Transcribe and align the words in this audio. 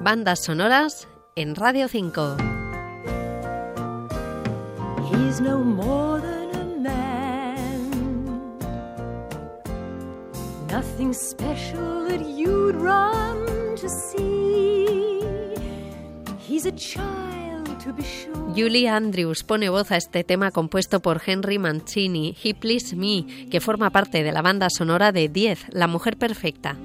Bandas 0.00 0.44
sonoras 0.44 1.08
en 1.34 1.56
Radio 1.56 1.88
5. 1.88 2.36
He's 5.10 5.40
no 5.40 5.58
more 5.58 6.20
than 6.20 6.54
a 6.54 6.64
man. 6.80 7.90
Nothing 10.70 11.12
special 11.12 12.06
that 12.08 12.20
you'd 12.20 12.76
run 12.76 13.74
to 13.76 13.88
see. 13.88 15.18
He's 16.48 16.64
a 16.64 16.72
child 16.72 17.66
to 17.82 17.92
be 17.92 18.04
sure. 18.04 18.54
Julie 18.54 18.86
Andrews 18.86 19.42
pone 19.42 19.68
voz 19.68 19.90
a 19.90 19.96
este 19.96 20.22
tema 20.22 20.52
compuesto 20.52 21.00
por 21.00 21.20
Henry 21.26 21.58
Mancini, 21.58 22.36
He 22.40 22.54
Please 22.54 22.94
Me, 22.94 23.26
que 23.50 23.60
forma 23.60 23.90
parte 23.90 24.22
de 24.22 24.30
la 24.30 24.42
banda 24.42 24.70
sonora 24.70 25.10
de 25.10 25.28
10, 25.28 25.66
La 25.70 25.88
Mujer 25.88 26.16
Perfecta. 26.16 26.76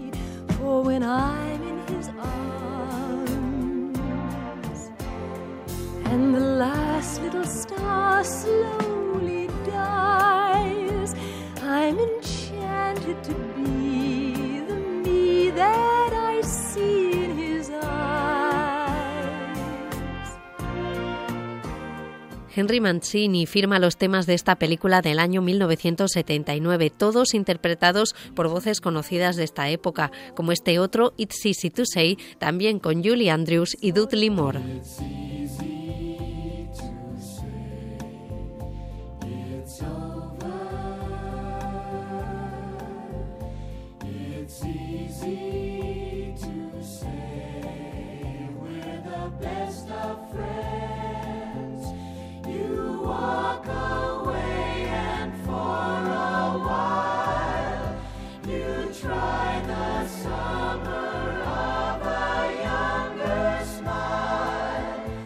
The 6.34 6.40
last 6.40 7.22
little 7.22 7.46
star 7.46 8.24
slowly 8.24 9.48
dies, 9.66 11.14
I'm 11.62 12.00
enchanted 12.00 13.24
to 13.24 13.34
be 13.56 14.62
the 14.68 14.76
me 14.76 15.52
that 15.52 16.12
I 16.12 16.42
see 16.42 17.12
in 17.26 17.38
his 17.38 17.70
eyes. 17.70 19.04
Henry 22.50 22.80
Mancini 22.80 23.46
firma 23.46 23.78
los 23.78 23.98
temas 23.98 24.26
de 24.26 24.34
esta 24.34 24.56
película 24.56 25.02
del 25.02 25.20
año 25.20 25.44
1979, 25.44 26.90
todos 26.90 27.36
interpretados 27.36 28.16
por 28.36 28.48
voces 28.48 28.82
conocidas 28.82 29.36
de 29.36 29.44
esta 29.44 29.70
época, 29.70 30.12
como 30.36 30.52
este 30.52 30.80
otro 30.80 31.14
It's 31.18 31.46
Easy 31.46 31.70
to 31.70 31.84
Say, 31.86 32.18
también 32.40 32.80
con 32.80 33.04
Julie 33.04 33.30
Andrews 33.30 33.78
y 33.80 33.92
Dudley 33.92 34.32
Moore. 34.32 34.62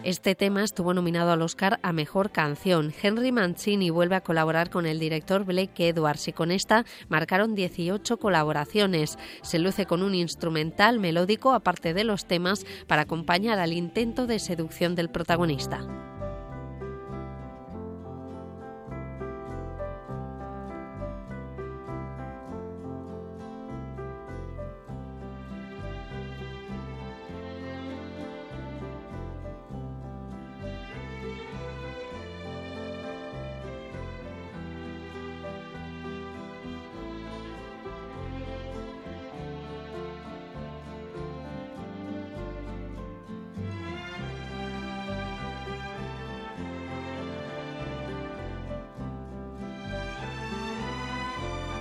Este 0.04 0.34
tema 0.34 0.62
estuvo 0.62 0.94
nominado 0.94 1.32
al 1.32 1.42
Oscar 1.42 1.80
a 1.82 1.92
Mejor 1.92 2.30
Canción. 2.30 2.94
Henry 3.02 3.32
Mancini 3.32 3.90
vuelve 3.90 4.14
a 4.14 4.20
colaborar 4.20 4.70
con 4.70 4.86
el 4.86 5.00
director 5.00 5.44
Blake 5.44 5.88
Edwards 5.88 6.28
y 6.28 6.32
con 6.32 6.50
esta 6.50 6.84
marcaron 7.08 7.54
18 7.54 8.16
colaboraciones. 8.18 9.18
Se 9.42 9.58
luce 9.58 9.86
con 9.86 10.02
un 10.02 10.14
instrumental 10.14 11.00
melódico 11.00 11.52
aparte 11.52 11.94
de 11.94 12.04
los 12.04 12.26
temas 12.26 12.64
para 12.86 13.02
acompañar 13.02 13.58
al 13.58 13.72
intento 13.72 14.26
de 14.26 14.38
seducción 14.38 14.94
del 14.94 15.10
protagonista. 15.10 15.86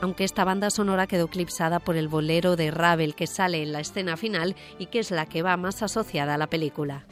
Aunque 0.01 0.23
esta 0.23 0.43
banda 0.43 0.69
sonora 0.69 1.07
quedó 1.07 1.25
eclipsada 1.25 1.79
por 1.79 1.95
el 1.95 2.07
bolero 2.07 2.55
de 2.55 2.71
Ravel 2.71 3.15
que 3.15 3.27
sale 3.27 3.63
en 3.63 3.71
la 3.71 3.79
escena 3.79 4.17
final 4.17 4.55
y 4.79 4.87
que 4.87 4.99
es 4.99 5.11
la 5.11 5.25
que 5.25 5.41
va 5.41 5.57
más 5.57 5.81
asociada 5.81 6.35
a 6.35 6.37
la 6.37 6.47
película. 6.47 7.05